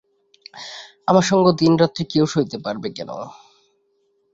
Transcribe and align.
আমার 1.07 1.23
সঙ্গ 1.23 1.45
দিনরাত্রি 1.59 2.03
কেউ 2.11 2.25
সইতে 2.33 2.57
পারবে 2.65 2.87
কেন! 2.97 3.09